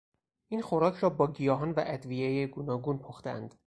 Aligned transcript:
این 0.47 0.61
خوراک 0.61 0.95
را 0.95 1.09
با 1.09 1.27
گیاهان 1.31 1.71
و 1.71 1.83
ادویهی 1.85 2.47
گوناگون 2.47 2.97
پختهاند. 2.97 3.55